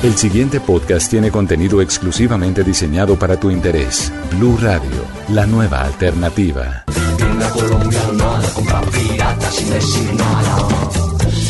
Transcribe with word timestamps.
El 0.00 0.16
siguiente 0.16 0.60
podcast 0.60 1.10
tiene 1.10 1.32
contenido 1.32 1.82
exclusivamente 1.82 2.62
diseñado 2.62 3.18
para 3.18 3.36
tu 3.40 3.50
interés. 3.50 4.12
Blue 4.30 4.56
Radio, 4.56 5.04
la 5.30 5.44
nueva 5.44 5.82
alternativa. 5.82 6.84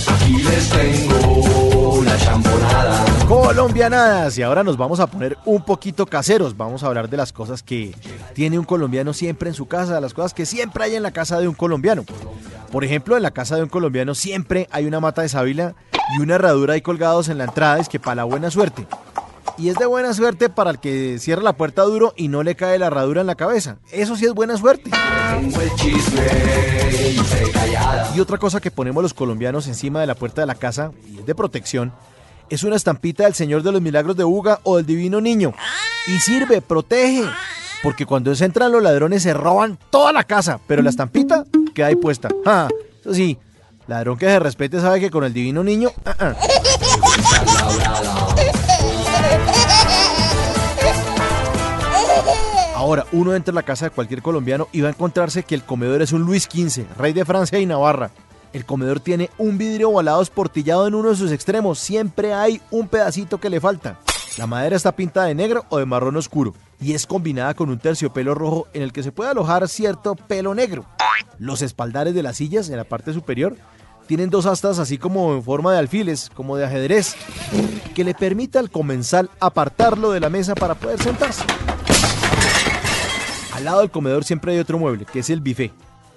Aquí 0.06 0.42
les 0.42 0.70
tengo 0.70 2.02
la 2.02 2.16
champonada. 2.16 3.04
Colombianadas, 3.28 4.38
y 4.38 4.42
ahora 4.42 4.64
nos 4.64 4.78
vamos 4.78 4.98
a 5.00 5.08
poner 5.08 5.36
un 5.44 5.62
poquito 5.62 6.06
caseros. 6.06 6.56
Vamos 6.56 6.82
a 6.82 6.86
hablar 6.86 7.10
de 7.10 7.18
las 7.18 7.34
cosas 7.34 7.62
que 7.62 7.94
tiene 8.32 8.58
un 8.58 8.64
colombiano 8.64 9.12
siempre 9.12 9.50
en 9.50 9.54
su 9.54 9.66
casa, 9.66 10.00
las 10.00 10.14
cosas 10.14 10.32
que 10.32 10.46
siempre 10.46 10.84
hay 10.84 10.94
en 10.94 11.02
la 11.02 11.10
casa 11.10 11.38
de 11.38 11.48
un 11.48 11.54
colombiano. 11.54 12.06
Por 12.72 12.82
ejemplo, 12.82 13.14
en 13.18 13.24
la 13.24 13.30
casa 13.30 13.56
de 13.56 13.64
un 13.64 13.68
colombiano 13.68 14.14
siempre 14.14 14.68
hay 14.70 14.86
una 14.86 15.00
mata 15.00 15.20
de 15.20 15.28
sábila 15.28 15.74
y 16.16 16.20
una 16.20 16.36
herradura 16.36 16.74
ahí 16.74 16.80
colgados 16.80 17.28
en 17.28 17.38
la 17.38 17.44
entrada, 17.44 17.78
es 17.78 17.88
que 17.88 18.00
para 18.00 18.16
la 18.16 18.24
buena 18.24 18.50
suerte. 18.50 18.86
Y 19.56 19.70
es 19.70 19.76
de 19.76 19.86
buena 19.86 20.14
suerte 20.14 20.48
para 20.48 20.70
el 20.70 20.78
que 20.78 21.18
cierra 21.18 21.42
la 21.42 21.52
puerta 21.52 21.82
duro 21.82 22.14
y 22.16 22.28
no 22.28 22.44
le 22.44 22.54
cae 22.54 22.78
la 22.78 22.86
herradura 22.86 23.22
en 23.22 23.26
la 23.26 23.34
cabeza. 23.34 23.78
Eso 23.90 24.14
sí 24.14 24.24
es 24.24 24.32
buena 24.32 24.56
suerte. 24.56 24.90
Y 28.14 28.20
otra 28.20 28.38
cosa 28.38 28.60
que 28.60 28.70
ponemos 28.70 29.02
los 29.02 29.14
colombianos 29.14 29.66
encima 29.66 30.00
de 30.00 30.06
la 30.06 30.14
puerta 30.14 30.42
de 30.42 30.46
la 30.46 30.54
casa, 30.54 30.92
y 31.08 31.18
es 31.18 31.26
de 31.26 31.34
protección, 31.34 31.92
es 32.50 32.62
una 32.62 32.76
estampita 32.76 33.24
del 33.24 33.34
Señor 33.34 33.62
de 33.62 33.72
los 33.72 33.82
Milagros 33.82 34.16
de 34.16 34.24
Uga 34.24 34.60
o 34.62 34.76
del 34.76 34.86
Divino 34.86 35.20
Niño. 35.20 35.52
Y 36.06 36.18
sirve, 36.20 36.62
protege. 36.62 37.24
Porque 37.82 38.06
cuando 38.06 38.34
se 38.34 38.44
entran 38.44 38.72
los 38.72 38.82
ladrones 38.82 39.22
se 39.22 39.34
roban 39.34 39.78
toda 39.90 40.12
la 40.12 40.24
casa, 40.24 40.58
pero 40.66 40.82
la 40.82 40.90
estampita 40.90 41.44
queda 41.74 41.88
ahí 41.88 41.96
puesta. 41.96 42.28
Ja, 42.44 42.68
eso 43.00 43.14
sí, 43.14 43.38
ladrón 43.88 44.18
que 44.18 44.26
se 44.26 44.38
respete 44.38 44.80
sabe 44.80 45.00
que 45.00 45.10
con 45.10 45.24
el 45.24 45.32
Divino 45.32 45.64
Niño... 45.64 45.90
ah, 46.04 46.14
ah. 46.20 46.34
Ahora, 52.74 53.06
uno 53.12 53.34
entra 53.34 53.52
a 53.52 53.54
la 53.56 53.64
casa 53.64 53.86
de 53.86 53.90
cualquier 53.90 54.22
colombiano 54.22 54.68
y 54.72 54.82
va 54.82 54.88
a 54.88 54.92
encontrarse 54.92 55.42
que 55.42 55.54
el 55.54 55.64
comedor 55.64 56.00
es 56.00 56.12
un 56.12 56.22
Luis 56.22 56.44
XV, 56.44 56.86
rey 56.96 57.12
de 57.12 57.24
Francia 57.24 57.58
y 57.58 57.66
Navarra. 57.66 58.10
El 58.52 58.64
comedor 58.64 59.00
tiene 59.00 59.30
un 59.36 59.58
vidrio 59.58 59.90
ovalado 59.90 60.22
esportillado 60.22 60.86
en 60.86 60.94
uno 60.94 61.10
de 61.10 61.16
sus 61.16 61.32
extremos. 61.32 61.78
Siempre 61.78 62.32
hay 62.32 62.62
un 62.70 62.88
pedacito 62.88 63.38
que 63.38 63.50
le 63.50 63.60
falta. 63.60 63.98
La 64.38 64.46
madera 64.46 64.76
está 64.76 64.92
pintada 64.92 65.26
de 65.26 65.34
negro 65.34 65.66
o 65.68 65.78
de 65.78 65.86
marrón 65.86 66.16
oscuro 66.16 66.54
y 66.80 66.94
es 66.94 67.06
combinada 67.06 67.54
con 67.54 67.70
un 67.70 67.78
terciopelo 67.78 68.34
rojo 68.34 68.68
en 68.72 68.82
el 68.82 68.92
que 68.92 69.02
se 69.02 69.12
puede 69.12 69.30
alojar 69.30 69.68
cierto 69.68 70.14
pelo 70.14 70.54
negro. 70.54 70.84
Los 71.38 71.62
espaldares 71.62 72.14
de 72.14 72.22
las 72.22 72.36
sillas 72.36 72.68
en 72.68 72.76
la 72.76 72.84
parte 72.84 73.12
superior 73.12 73.56
tienen 74.06 74.30
dos 74.30 74.46
astas 74.46 74.78
así 74.78 74.96
como 74.96 75.34
en 75.34 75.42
forma 75.42 75.72
de 75.72 75.78
alfiles, 75.78 76.30
como 76.34 76.56
de 76.56 76.64
ajedrez, 76.64 77.14
que 77.94 78.04
le 78.04 78.14
permite 78.14 78.58
al 78.58 78.70
comensal 78.70 79.28
apartarlo 79.38 80.12
de 80.12 80.20
la 80.20 80.30
mesa 80.30 80.54
para 80.54 80.74
poder 80.74 81.00
sentarse. 81.02 81.44
Al 83.52 83.64
lado 83.64 83.80
del 83.80 83.90
comedor 83.90 84.24
siempre 84.24 84.52
hay 84.52 84.58
otro 84.58 84.78
mueble, 84.78 85.04
que 85.04 85.18
es 85.18 85.30
el 85.30 85.40
buffet, 85.40 85.72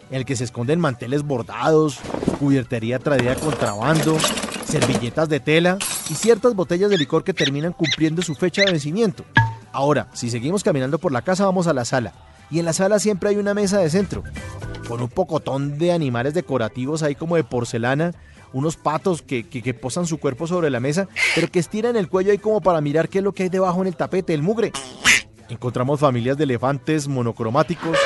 en 0.10 0.18
el 0.18 0.26
que 0.26 0.36
se 0.36 0.44
esconden 0.44 0.80
manteles 0.80 1.24
bordados, 1.24 2.00
cubiertería 2.40 3.00
traída 3.00 3.36
contrabando, 3.36 4.18
servilletas 4.66 5.28
de 5.28 5.40
tela 5.40 5.78
y 6.10 6.14
ciertas 6.14 6.56
botellas 6.56 6.90
de 6.90 6.98
licor 6.98 7.24
que 7.24 7.34
terminan 7.34 7.74
cumpliendo 7.74 8.22
su 8.22 8.36
fecha 8.36 8.62
de 8.62 8.72
vencimiento. 8.72 9.26
Ahora, 9.74 10.08
si 10.14 10.30
seguimos 10.30 10.64
caminando 10.64 11.00
por 11.00 11.12
la 11.12 11.22
casa, 11.22 11.46
vamos 11.46 11.68
a 11.68 11.74
la 11.74 11.86
sala. 11.86 12.14
Y 12.50 12.60
en 12.60 12.66
la 12.66 12.74
sala 12.74 13.00
siempre 13.00 13.30
hay 13.30 13.38
una 13.38 13.54
mesa 13.54 13.80
de 13.80 13.90
centro, 13.90 14.24
con 14.88 15.02
un 15.02 15.08
pocotón 15.10 15.78
de 15.78 15.94
animales 15.94 16.34
decorativos 16.34 17.02
ahí 17.04 17.16
como 17.16 17.38
de 17.38 17.44
porcelana, 17.46 18.14
unos 18.52 18.76
patos 18.76 19.22
que, 19.22 19.48
que- 19.48 19.74
posan 19.74 20.06
su 20.06 20.18
cuerpo 20.18 20.46
sobre 20.48 20.70
la 20.70 20.82
mesa, 20.82 21.08
pero 21.34 21.48
que 21.48 21.60
estiran 21.60 21.96
el 21.96 22.10
cuello 22.10 22.32
ahí 22.32 22.38
como 22.38 22.60
para 22.60 22.82
mirar 22.82 23.08
qué 23.08 23.20
es 23.20 23.24
lo 23.24 23.32
que 23.32 23.44
hay 23.44 23.50
debajo 23.50 23.80
en 23.82 23.88
el 23.88 23.96
tapete, 23.96 24.34
el 24.34 24.42
mugre. 24.42 24.74
Encontramos 25.48 26.02
familias 26.02 26.36
de 26.38 26.44
elefantes 26.44 27.08
monocromáticos, 27.08 27.98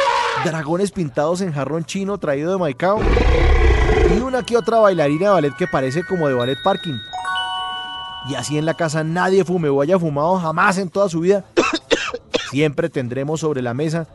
dragones 0.44 0.92
pintados 0.92 1.42
en 1.42 1.52
jarrón 1.52 1.86
chino 1.86 2.20
traído 2.20 2.52
de 2.52 2.58
Maicao 2.60 3.00
y 4.16 4.20
una 4.20 4.44
que 4.44 4.56
otra 4.58 4.78
bailarina 4.80 5.28
de 5.28 5.34
ballet 5.34 5.56
que 5.58 5.66
parece 5.68 6.04
como 6.04 6.28
de 6.28 6.36
ballet 6.36 6.58
parking. 6.64 6.98
Y 8.30 8.36
así 8.36 8.58
en 8.58 8.66
la 8.66 8.74
casa 8.76 9.04
nadie 9.04 9.44
fume 9.44 9.70
o 9.70 9.82
haya 9.82 9.98
fumado 10.00 10.38
jamás 10.40 10.78
en 10.78 10.90
toda 10.90 11.10
su 11.10 11.20
vida. 11.20 11.46
Siempre 12.56 12.88
tendremos 12.88 13.42
sobre 13.42 13.62
la 13.62 13.74
mesa 13.74 14.08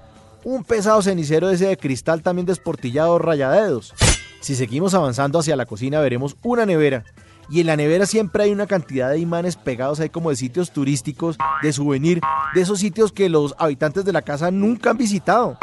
un 0.44 0.64
pesado 0.64 1.02
cenicero 1.02 1.50
ese 1.50 1.66
de 1.66 1.76
cristal 1.76 2.22
también 2.22 2.46
desportillado 2.46 3.18
rayadedos. 3.18 3.92
Si 4.40 4.54
seguimos 4.54 4.94
avanzando 4.94 5.38
hacia 5.38 5.56
la 5.56 5.66
cocina 5.66 6.00
veremos 6.00 6.34
una 6.42 6.64
nevera. 6.64 7.04
Y 7.50 7.60
en 7.60 7.66
la 7.66 7.76
nevera 7.76 8.06
siempre 8.06 8.44
hay 8.44 8.52
una 8.52 8.66
cantidad 8.66 9.10
de 9.10 9.18
imanes 9.18 9.56
pegados 9.56 10.00
ahí 10.00 10.08
como 10.08 10.30
de 10.30 10.36
sitios 10.36 10.70
turísticos, 10.70 11.36
de 11.60 11.70
souvenir, 11.74 12.22
de 12.54 12.62
esos 12.62 12.78
sitios 12.78 13.12
que 13.12 13.28
los 13.28 13.54
habitantes 13.58 14.06
de 14.06 14.12
la 14.14 14.22
casa 14.22 14.50
nunca 14.50 14.88
han 14.88 14.96
visitado. 14.96 15.58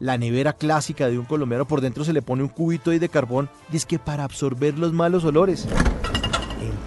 La 0.00 0.16
nevera 0.16 0.54
clásica 0.54 1.08
de 1.08 1.18
un 1.18 1.26
colombiano 1.26 1.66
por 1.66 1.82
dentro 1.82 2.02
se 2.02 2.14
le 2.14 2.22
pone 2.22 2.44
un 2.44 2.48
cubito 2.48 2.92
de 2.92 3.08
carbón, 3.10 3.50
que 3.86 3.98
para 3.98 4.24
absorber 4.24 4.78
los 4.78 4.94
malos 4.94 5.26
olores. 5.26 5.68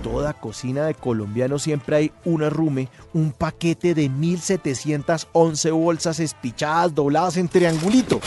Toda 0.05 0.33
cocina 0.33 0.85
de 0.85 0.93
colombiano 0.93 1.57
siempre 1.57 1.95
hay 1.95 2.11
un 2.25 2.43
arrume, 2.43 2.89
un 3.15 3.31
paquete 3.31 3.95
de 3.95 4.07
1711 4.07 5.71
bolsas 5.71 6.19
espichadas, 6.19 6.93
dobladas 6.93 7.37
en 7.37 7.47
triangulito. 7.47 8.19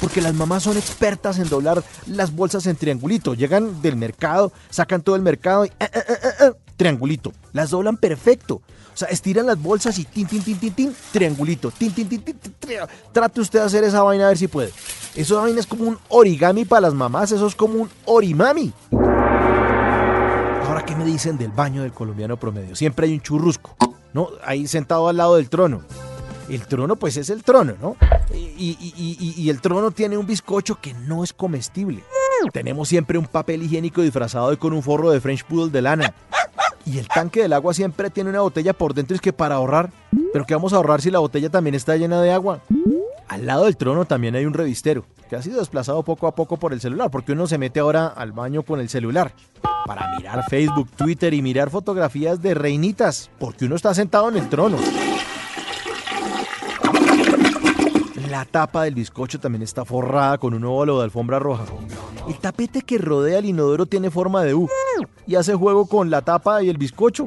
Porque 0.00 0.20
las 0.20 0.34
mamás 0.34 0.62
son 0.62 0.76
expertas 0.76 1.40
en 1.40 1.48
doblar 1.48 1.82
las 2.06 2.32
bolsas 2.32 2.68
en 2.68 2.76
triangulito. 2.76 3.34
Llegan 3.34 3.82
del 3.82 3.96
mercado, 3.96 4.52
sacan 4.70 5.02
todo 5.02 5.16
el 5.16 5.22
mercado 5.22 5.64
y 5.64 5.68
eh, 5.80 5.90
eh, 5.92 6.02
eh, 6.42 6.52
triangulito. 6.76 7.32
Las 7.52 7.70
doblan 7.70 7.96
perfecto. 7.96 8.62
O 8.94 8.96
sea, 8.96 9.08
estiran 9.08 9.46
las 9.46 9.60
bolsas 9.60 9.98
y 9.98 10.04
tin, 10.04 10.28
tin, 10.28 10.44
tin, 10.44 10.60
tin, 10.60 10.74
tin, 10.74 10.96
triangulito. 11.10 11.72
Tin, 11.72 11.92
tin, 11.92 12.08
tin, 12.08 12.22
tin, 12.22 12.38
tin, 12.38 12.78
Trate 13.10 13.40
usted 13.40 13.58
de 13.58 13.64
hacer 13.64 13.82
esa 13.82 14.04
vaina 14.04 14.26
a 14.26 14.28
ver 14.28 14.38
si 14.38 14.46
puede. 14.46 14.70
Eso 15.16 15.42
vaina 15.42 15.58
es 15.58 15.66
como 15.66 15.86
un 15.86 15.98
origami 16.08 16.64
para 16.64 16.82
las 16.82 16.94
mamás, 16.94 17.32
eso 17.32 17.48
es 17.48 17.56
como 17.56 17.82
un 17.82 17.90
orimami. 18.04 18.72
Ahora, 21.16 21.24
¿qué 21.24 21.28
me 21.28 21.32
dicen 21.32 21.38
del 21.38 21.50
baño 21.50 21.82
del 21.82 21.92
colombiano 21.92 22.36
promedio? 22.36 22.76
Siempre 22.76 23.06
hay 23.06 23.14
un 23.14 23.20
churrusco, 23.20 23.74
¿no? 24.12 24.28
Ahí 24.44 24.66
sentado 24.66 25.08
al 25.08 25.16
lado 25.16 25.36
del 25.36 25.48
trono. 25.48 25.82
El 26.48 26.66
trono, 26.66 26.96
pues 26.96 27.16
es 27.16 27.30
el 27.30 27.42
trono, 27.42 27.74
¿no? 27.80 27.96
Y 28.32 29.48
el 29.48 29.60
trono 29.60 29.90
tiene 29.90 30.16
un 30.16 30.26
bizcocho 30.26 30.78
que 30.80 30.94
no 30.94 31.24
es 31.24 31.32
comestible. 31.32 32.04
Tenemos 32.52 32.88
siempre 32.88 33.18
un 33.18 33.26
papel 33.26 33.62
higiénico 33.62 34.02
disfrazado 34.02 34.52
y 34.52 34.56
con 34.58 34.72
un 34.72 34.82
forro 34.82 35.10
de 35.10 35.20
French 35.20 35.44
Poodle 35.44 35.70
de 35.72 35.82
lana. 35.82 36.14
Y 36.84 36.98
el 36.98 37.08
tanque 37.08 37.42
del 37.42 37.52
agua 37.54 37.74
siempre 37.74 38.10
tiene 38.10 38.30
una 38.30 38.42
botella 38.42 38.72
por 38.72 38.94
dentro, 38.94 39.14
es 39.14 39.20
que 39.20 39.32
para 39.32 39.56
ahorrar. 39.56 39.90
Pero 40.32 40.44
¿qué 40.44 40.54
vamos 40.54 40.72
a 40.72 40.76
ahorrar 40.76 41.00
si 41.00 41.10
la 41.10 41.18
botella 41.18 41.50
también 41.50 41.74
está 41.74 41.96
llena 41.96 42.20
de 42.20 42.30
agua? 42.30 42.60
Al 43.26 43.46
lado 43.46 43.64
del 43.64 43.76
trono 43.76 44.04
también 44.04 44.36
hay 44.36 44.44
un 44.44 44.54
revistero, 44.54 45.04
que 45.28 45.34
ha 45.34 45.42
sido 45.42 45.58
desplazado 45.58 46.02
poco 46.04 46.28
a 46.28 46.34
poco 46.34 46.58
por 46.58 46.72
el 46.72 46.80
celular, 46.80 47.10
porque 47.10 47.32
uno 47.32 47.46
se 47.46 47.58
mete 47.58 47.80
ahora 47.80 48.06
al 48.06 48.32
baño 48.32 48.62
con 48.62 48.78
el 48.80 48.88
celular 48.88 49.32
para 49.86 50.16
mirar 50.16 50.44
Facebook, 50.48 50.90
Twitter 50.96 51.32
y 51.32 51.42
mirar 51.42 51.70
fotografías 51.70 52.42
de 52.42 52.54
reinitas, 52.54 53.30
porque 53.38 53.64
uno 53.64 53.76
está 53.76 53.94
sentado 53.94 54.28
en 54.28 54.36
el 54.36 54.48
trono. 54.48 54.76
La 58.28 58.44
tapa 58.44 58.82
del 58.82 58.94
bizcocho 58.94 59.38
también 59.38 59.62
está 59.62 59.84
forrada 59.84 60.36
con 60.38 60.52
un 60.52 60.64
óvalo 60.64 60.98
de 60.98 61.04
alfombra 61.04 61.38
roja. 61.38 61.64
El 62.28 62.34
tapete 62.38 62.82
que 62.82 62.98
rodea 62.98 63.38
el 63.38 63.46
inodoro 63.46 63.86
tiene 63.86 64.10
forma 64.10 64.42
de 64.42 64.54
U 64.54 64.68
y 65.26 65.36
hace 65.36 65.54
juego 65.54 65.86
con 65.86 66.10
la 66.10 66.22
tapa 66.22 66.62
y 66.62 66.68
el 66.68 66.76
bizcocho. 66.76 67.26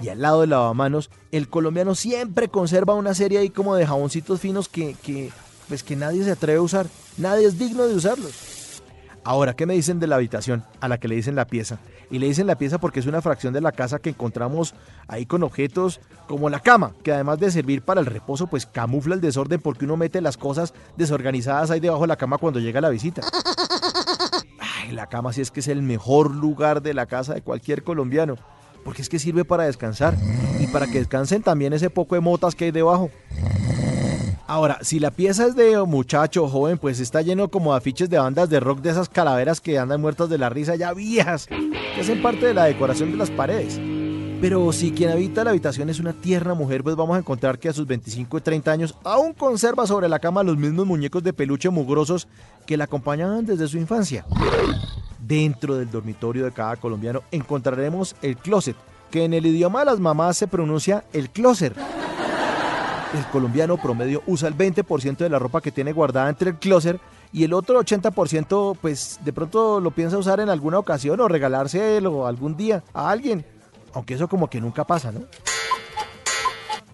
Y 0.00 0.08
al 0.08 0.22
lado 0.22 0.42
del 0.42 0.50
lavamanos, 0.50 1.10
el 1.32 1.48
colombiano 1.48 1.94
siempre 1.94 2.48
conserva 2.48 2.94
una 2.94 3.14
serie 3.14 3.38
ahí 3.38 3.50
como 3.50 3.74
de 3.74 3.86
jaboncitos 3.86 4.40
finos 4.40 4.68
que, 4.68 4.94
que, 5.02 5.30
pues 5.68 5.82
que 5.82 5.96
nadie 5.96 6.22
se 6.22 6.30
atreve 6.30 6.58
a 6.58 6.62
usar. 6.62 6.86
Nadie 7.18 7.46
es 7.46 7.58
digno 7.58 7.86
de 7.86 7.94
usarlos. 7.94 8.55
Ahora, 9.26 9.56
¿qué 9.56 9.66
me 9.66 9.74
dicen 9.74 9.98
de 9.98 10.06
la 10.06 10.14
habitación 10.14 10.62
a 10.80 10.86
la 10.86 10.98
que 10.98 11.08
le 11.08 11.16
dicen 11.16 11.34
la 11.34 11.48
pieza? 11.48 11.80
Y 12.12 12.20
le 12.20 12.28
dicen 12.28 12.46
la 12.46 12.54
pieza 12.54 12.78
porque 12.78 13.00
es 13.00 13.06
una 13.06 13.20
fracción 13.20 13.52
de 13.52 13.60
la 13.60 13.72
casa 13.72 13.98
que 13.98 14.10
encontramos 14.10 14.72
ahí 15.08 15.26
con 15.26 15.42
objetos 15.42 16.00
como 16.28 16.48
la 16.48 16.60
cama, 16.60 16.92
que 17.02 17.10
además 17.10 17.40
de 17.40 17.50
servir 17.50 17.82
para 17.82 17.98
el 17.98 18.06
reposo, 18.06 18.46
pues 18.46 18.66
camufla 18.66 19.16
el 19.16 19.20
desorden 19.20 19.60
porque 19.60 19.84
uno 19.84 19.96
mete 19.96 20.20
las 20.20 20.36
cosas 20.36 20.74
desorganizadas 20.96 21.72
ahí 21.72 21.80
debajo 21.80 22.02
de 22.02 22.06
la 22.06 22.16
cama 22.16 22.38
cuando 22.38 22.60
llega 22.60 22.80
la 22.80 22.88
visita. 22.88 23.22
Ay, 24.60 24.92
la 24.92 25.08
cama 25.08 25.32
sí 25.32 25.40
es 25.40 25.50
que 25.50 25.58
es 25.58 25.66
el 25.66 25.82
mejor 25.82 26.32
lugar 26.32 26.80
de 26.80 26.94
la 26.94 27.06
casa 27.06 27.34
de 27.34 27.42
cualquier 27.42 27.82
colombiano, 27.82 28.36
porque 28.84 29.02
es 29.02 29.08
que 29.08 29.18
sirve 29.18 29.44
para 29.44 29.64
descansar 29.64 30.14
y 30.60 30.68
para 30.68 30.86
que 30.86 31.00
descansen 31.00 31.42
también 31.42 31.72
ese 31.72 31.90
poco 31.90 32.14
de 32.14 32.20
motas 32.20 32.54
que 32.54 32.66
hay 32.66 32.70
debajo. 32.70 33.10
Ahora, 34.48 34.78
si 34.82 35.00
la 35.00 35.10
pieza 35.10 35.46
es 35.46 35.56
de 35.56 35.76
muchacho 35.84 36.48
joven, 36.48 36.78
pues 36.78 37.00
está 37.00 37.20
lleno 37.20 37.48
como 37.48 37.72
de 37.72 37.78
afiches 37.78 38.08
de 38.08 38.18
bandas 38.18 38.48
de 38.48 38.60
rock 38.60 38.80
de 38.80 38.90
esas 38.90 39.08
calaveras 39.08 39.60
que 39.60 39.76
andan 39.76 40.00
muertas 40.00 40.28
de 40.28 40.38
la 40.38 40.48
risa 40.48 40.76
ya 40.76 40.94
viejas, 40.94 41.48
que 41.48 42.00
hacen 42.00 42.22
parte 42.22 42.46
de 42.46 42.54
la 42.54 42.66
decoración 42.66 43.10
de 43.10 43.16
las 43.16 43.30
paredes. 43.30 43.80
Pero 44.40 44.70
si 44.72 44.92
quien 44.92 45.10
habita 45.10 45.42
la 45.42 45.50
habitación 45.50 45.88
es 45.88 45.98
una 45.98 46.12
tierna 46.12 46.54
mujer, 46.54 46.84
pues 46.84 46.94
vamos 46.94 47.16
a 47.16 47.18
encontrar 47.18 47.58
que 47.58 47.70
a 47.70 47.72
sus 47.72 47.88
25 47.88 48.38
y 48.38 48.40
30 48.40 48.70
años 48.70 48.94
aún 49.02 49.32
conserva 49.32 49.84
sobre 49.86 50.08
la 50.08 50.20
cama 50.20 50.44
los 50.44 50.56
mismos 50.56 50.86
muñecos 50.86 51.24
de 51.24 51.32
peluche 51.32 51.68
mugrosos 51.70 52.28
que 52.66 52.76
la 52.76 52.84
acompañaban 52.84 53.46
desde 53.46 53.66
su 53.66 53.78
infancia. 53.78 54.24
Dentro 55.18 55.76
del 55.76 55.90
dormitorio 55.90 56.44
de 56.44 56.52
cada 56.52 56.76
colombiano 56.76 57.22
encontraremos 57.32 58.14
el 58.22 58.36
closet, 58.36 58.76
que 59.10 59.24
en 59.24 59.34
el 59.34 59.46
idioma 59.46 59.80
de 59.80 59.86
las 59.86 59.98
mamás 59.98 60.36
se 60.36 60.46
pronuncia 60.46 61.02
el 61.12 61.30
closer. 61.30 61.74
El 63.16 63.24
colombiano 63.28 63.78
promedio 63.78 64.22
usa 64.26 64.46
el 64.46 64.56
20% 64.56 65.16
de 65.16 65.30
la 65.30 65.38
ropa 65.38 65.62
que 65.62 65.72
tiene 65.72 65.92
guardada 65.92 66.28
entre 66.28 66.50
el 66.50 66.56
closet 66.56 67.00
y 67.32 67.44
el 67.44 67.54
otro 67.54 67.80
80% 67.82 68.76
pues 68.78 69.18
de 69.24 69.32
pronto 69.32 69.80
lo 69.80 69.90
piensa 69.90 70.18
usar 70.18 70.40
en 70.40 70.50
alguna 70.50 70.78
ocasión 70.78 71.18
o 71.20 71.26
regalárselo 71.26 72.26
algún 72.26 72.58
día 72.58 72.84
a 72.92 73.08
alguien. 73.08 73.46
Aunque 73.94 74.14
eso 74.14 74.28
como 74.28 74.50
que 74.50 74.60
nunca 74.60 74.84
pasa, 74.84 75.12
¿no? 75.12 75.22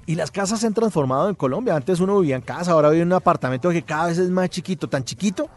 Y 0.07 0.15
las 0.15 0.31
casas 0.31 0.61
se 0.61 0.69
han 0.69 0.75
transformado 0.75 1.29
en 1.29 1.35
Colombia. 1.35 1.75
Antes 1.75 1.99
uno 1.99 2.21
vivía 2.21 2.37
en 2.37 2.43
casa, 2.43 2.71
ahora 2.71 2.91
vive 2.91 3.03
en 3.03 3.09
un 3.09 3.15
apartamento 3.15 3.71
que 3.71 3.83
cada 3.83 4.07
vez 4.07 4.19
es 4.19 4.31
más 4.31 4.49
chiquito, 4.49 4.89
tan 4.89 5.05
chiquito 5.05 5.49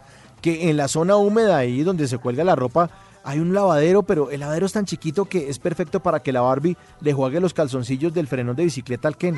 que 0.42 0.68
en 0.68 0.76
la 0.76 0.88
zona 0.88 1.14
húmeda 1.14 1.58
ahí 1.58 1.84
donde 1.84 2.08
se 2.08 2.18
cuelga 2.18 2.42
la 2.42 2.56
ropa 2.56 2.90
hay 3.22 3.40
un 3.40 3.52
lavadero, 3.52 4.04
pero 4.04 4.30
el 4.30 4.40
lavadero 4.40 4.66
es 4.66 4.72
tan 4.72 4.84
chiquito 4.84 5.24
que 5.24 5.48
es 5.48 5.58
perfecto 5.58 5.98
para 6.00 6.20
que 6.20 6.32
la 6.32 6.42
Barbie 6.42 6.76
le 7.00 7.12
juegue 7.12 7.40
los 7.40 7.54
calzoncillos 7.54 8.14
del 8.14 8.28
frenón 8.28 8.54
de 8.54 8.64
bicicleta 8.64 9.08
al 9.08 9.16
Ken. 9.16 9.36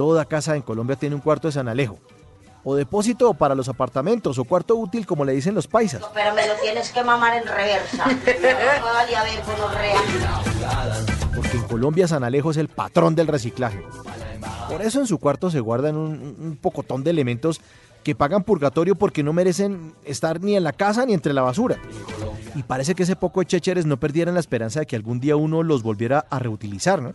Toda 0.00 0.24
casa 0.24 0.56
en 0.56 0.62
Colombia 0.62 0.96
tiene 0.96 1.14
un 1.14 1.20
cuarto 1.20 1.48
de 1.48 1.52
San 1.52 1.68
Alejo. 1.68 1.98
O 2.64 2.74
depósito 2.74 3.34
para 3.34 3.54
los 3.54 3.68
apartamentos, 3.68 4.38
o 4.38 4.44
cuarto 4.44 4.74
útil, 4.74 5.04
como 5.04 5.26
le 5.26 5.34
dicen 5.34 5.54
los 5.54 5.66
paisas. 5.66 6.02
Pero 6.14 6.34
me 6.34 6.46
lo 6.46 6.54
tienes 6.54 6.90
que 6.90 7.04
mamar 7.04 7.36
en 7.36 7.46
reversa. 7.46 8.06
Porque 11.36 11.58
en 11.58 11.64
Colombia 11.64 12.08
San 12.08 12.24
Alejo 12.24 12.50
es 12.50 12.56
el 12.56 12.68
patrón 12.68 13.14
del 13.14 13.26
reciclaje. 13.26 13.84
Por 14.70 14.80
eso 14.80 15.00
en 15.00 15.06
su 15.06 15.18
cuarto 15.18 15.50
se 15.50 15.60
guardan 15.60 15.98
un, 15.98 16.34
un 16.38 16.56
pocotón 16.56 17.04
de 17.04 17.10
elementos 17.10 17.60
que 18.02 18.14
pagan 18.14 18.42
purgatorio 18.42 18.94
porque 18.94 19.22
no 19.22 19.34
merecen 19.34 19.94
estar 20.06 20.40
ni 20.40 20.56
en 20.56 20.64
la 20.64 20.72
casa 20.72 21.04
ni 21.04 21.12
entre 21.12 21.34
la 21.34 21.42
basura. 21.42 21.76
Y 22.54 22.62
parece 22.62 22.94
que 22.94 23.02
ese 23.02 23.16
poco 23.16 23.40
de 23.40 23.46
chécheres 23.48 23.84
no 23.84 24.00
perdieran 24.00 24.32
la 24.32 24.40
esperanza 24.40 24.80
de 24.80 24.86
que 24.86 24.96
algún 24.96 25.20
día 25.20 25.36
uno 25.36 25.62
los 25.62 25.82
volviera 25.82 26.24
a 26.30 26.38
reutilizar, 26.38 27.02
¿no? 27.02 27.12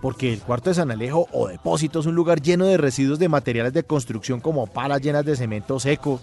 Porque 0.00 0.32
el 0.32 0.40
cuarto 0.40 0.70
de 0.70 0.74
San 0.74 0.90
Alejo 0.90 1.28
o 1.32 1.48
depósito 1.48 2.00
es 2.00 2.06
un 2.06 2.14
lugar 2.14 2.40
lleno 2.40 2.64
de 2.66 2.78
residuos 2.78 3.18
de 3.18 3.28
materiales 3.28 3.72
de 3.72 3.82
construcción 3.82 4.40
como 4.40 4.66
palas 4.66 5.02
llenas 5.02 5.24
de 5.24 5.36
cemento 5.36 5.78
seco, 5.78 6.20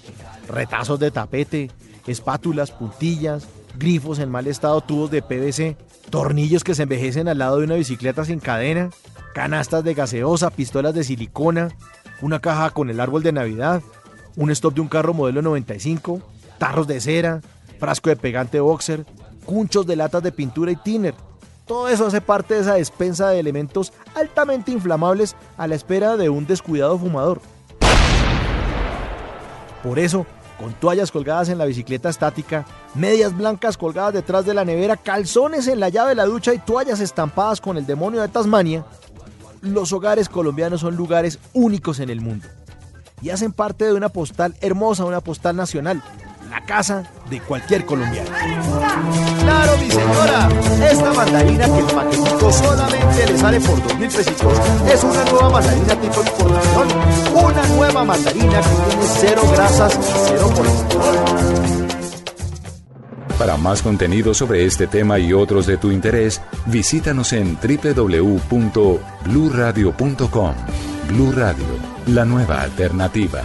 retazos 0.50 1.00
de 1.00 1.12
tapete, 1.12 1.69
espátulas, 2.07 2.71
puntillas, 2.71 3.47
grifos 3.77 4.19
en 4.19 4.29
mal 4.29 4.47
estado, 4.47 4.81
tubos 4.81 5.12
de 5.12 5.21
PVC, 5.21 5.77
tornillos 6.09 6.63
que 6.63 6.74
se 6.75 6.83
envejecen 6.83 7.27
al 7.27 7.38
lado 7.38 7.59
de 7.59 7.65
una 7.65 7.75
bicicleta 7.75 8.25
sin 8.25 8.39
cadena, 8.39 8.89
canastas 9.33 9.83
de 9.83 9.94
gaseosa, 9.94 10.50
pistolas 10.50 10.94
de 10.95 11.03
silicona, 11.03 11.69
una 12.21 12.39
caja 12.39 12.71
con 12.71 12.89
el 12.89 13.00
árbol 13.00 13.21
de 13.21 13.31
Navidad, 13.31 13.83
un 14.35 14.50
stop 14.51 14.73
de 14.73 14.81
un 14.81 14.88
carro 14.88 15.13
modelo 15.13 15.41
95, 15.41 16.21
tarros 16.57 16.88
de 16.88 17.00
cera, 17.00 17.41
frasco 17.80 18.09
de 18.09 18.15
pegante 18.15 18.59
boxer, 18.59 19.06
cunchos 19.45 19.85
de 19.85 19.95
latas 19.95 20.23
de 20.23 20.31
pintura 20.31 20.71
y 20.71 20.75
tiner. 20.75 21.13
Todo 21.68 21.90
eso 21.90 22.08
hace 22.08 22.22
parte 22.22 22.54
de 22.54 22.62
esa 22.62 22.75
despensa 22.75 23.30
de 23.30 23.40
elementos 23.40 23.92
altamente 24.16 24.72
inflamables 24.72 25.36
a 25.58 25.68
la 25.68 25.75
espera 25.75 26.16
de 26.16 26.30
un 26.30 26.48
descuidado 26.48 26.98
fumador. 26.98 27.42
Por 29.84 30.00
eso, 30.00 30.25
con 30.58 30.74
toallas 30.74 31.12
colgadas 31.12 31.50
en 31.50 31.58
la 31.58 31.66
bicicleta 31.66 32.10
estática, 32.10 32.66
medias 32.96 33.36
blancas 33.36 33.78
colgadas 33.78 34.14
detrás 34.14 34.46
de 34.46 34.54
la 34.54 34.66
nevera, 34.66 34.96
calzones 34.96 35.68
en 35.68 35.80
la 35.80 35.90
llave 35.90 36.10
de 36.10 36.16
la 36.16 36.25
ducha 36.25 36.54
y 36.54 36.60
toallas 36.60 37.02
estampadas 37.02 37.60
con 37.60 37.78
el 37.78 37.86
demonio 37.86 38.22
de 38.22 38.30
Tasmania, 38.30 38.86
los 39.62 39.92
hogares 39.92 40.30
colombianos 40.30 40.81
son 40.81 40.96
lugares 40.96 41.40
únicos 41.54 42.00
en 42.00 42.10
el 42.10 42.22
mundo 42.22 42.48
y 43.22 43.30
hacen 43.31 43.52
parte 43.52 43.86
de 43.86 43.94
una 43.94 44.10
postal 44.10 44.56
hermosa, 44.62 45.06
una 45.06 45.22
postal 45.22 45.56
nacional, 45.56 46.02
la 46.49 46.65
casa 46.65 47.03
de 47.29 47.39
cualquier 47.41 47.85
colombiano. 47.85 48.29
Claro, 49.41 49.77
mi 49.77 49.91
señora, 49.91 50.49
esta 50.89 51.13
mandarina 51.13 51.65
que 51.65 51.79
el 51.79 51.85
paquetito 51.85 52.51
solamente 52.51 53.27
le 53.27 53.38
sale 53.38 53.59
por 53.59 53.83
dos 53.83 53.95
mil 53.97 54.09
pesitos 54.09 54.57
es 54.91 55.03
una 55.03 55.23
nueva 55.25 55.49
mandarina 55.49 55.95
tipo 55.95 56.21
importación, 56.21 56.88
una 57.33 57.67
nueva 57.67 58.03
mandarina 58.03 58.61
que 58.61 58.69
tiene 58.89 59.05
cero 59.19 59.41
grasas 59.53 59.94
y 59.95 59.99
cero 60.27 60.51
colesterol. 60.55 61.17
Para 63.38 63.57
más 63.57 63.83
contenido 63.83 64.33
sobre 64.33 64.65
este 64.65 64.88
tema 64.88 65.19
y 65.19 65.31
otros 65.31 65.67
de 65.67 65.77
tu 65.77 65.91
interés, 65.91 66.41
visítanos 66.65 67.33
en 67.33 67.55
www.bluradio.com. 67.61 70.55
Blu 71.07 71.31
Radio, 71.31 71.65
la 72.07 72.25
nueva 72.25 72.61
alternativa. 72.61 73.44